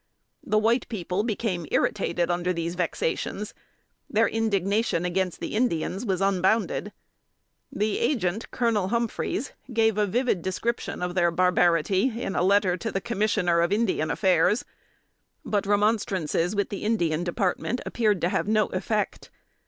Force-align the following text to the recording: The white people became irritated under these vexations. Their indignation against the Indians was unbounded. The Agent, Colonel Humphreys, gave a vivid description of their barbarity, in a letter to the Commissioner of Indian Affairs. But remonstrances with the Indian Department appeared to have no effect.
The 0.43 0.57
white 0.57 0.89
people 0.89 1.21
became 1.21 1.67
irritated 1.69 2.31
under 2.31 2.51
these 2.51 2.73
vexations. 2.73 3.53
Their 4.09 4.27
indignation 4.27 5.05
against 5.05 5.39
the 5.39 5.53
Indians 5.55 6.07
was 6.07 6.21
unbounded. 6.21 6.91
The 7.71 7.99
Agent, 7.99 8.49
Colonel 8.49 8.87
Humphreys, 8.87 9.51
gave 9.71 9.99
a 9.99 10.07
vivid 10.07 10.41
description 10.41 11.03
of 11.03 11.13
their 11.13 11.29
barbarity, 11.29 12.19
in 12.19 12.35
a 12.35 12.41
letter 12.41 12.77
to 12.77 12.91
the 12.91 12.99
Commissioner 12.99 13.61
of 13.61 13.71
Indian 13.71 14.09
Affairs. 14.09 14.65
But 15.45 15.67
remonstrances 15.67 16.55
with 16.55 16.69
the 16.69 16.83
Indian 16.83 17.23
Department 17.23 17.79
appeared 17.85 18.21
to 18.21 18.29
have 18.29 18.47
no 18.47 18.69
effect. 18.69 19.29